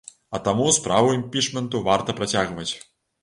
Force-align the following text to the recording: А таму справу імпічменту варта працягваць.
А 0.35 0.37
таму 0.45 0.65
справу 0.77 1.11
імпічменту 1.17 1.81
варта 1.91 2.17
працягваць. 2.21 2.69